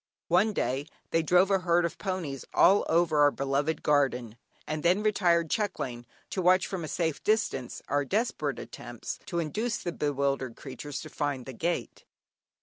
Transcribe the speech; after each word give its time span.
One 0.29 0.51
day, 0.51 0.87
they 1.11 1.21
drove 1.21 1.51
a 1.51 1.59
herd 1.59 1.85
of 1.85 1.99
ponies 1.99 2.43
all 2.55 2.87
over 2.89 3.19
our 3.19 3.29
beloved 3.29 3.83
garden, 3.83 4.35
and 4.65 4.81
then 4.81 5.03
retired 5.03 5.51
chuckling, 5.51 6.07
to 6.31 6.41
watch 6.41 6.65
from 6.65 6.83
a 6.83 6.87
safe 6.87 7.23
distance, 7.23 7.83
our 7.87 8.03
desperate 8.03 8.57
attempts 8.57 9.19
to 9.27 9.37
induce 9.37 9.77
the 9.77 9.91
bewildered 9.91 10.55
creatures 10.55 11.01
to 11.01 11.09
find 11.09 11.45
the 11.45 11.53
gate. 11.53 12.03